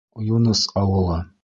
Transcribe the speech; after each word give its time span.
Юныс 0.35 0.63
ауылы. 0.85 1.23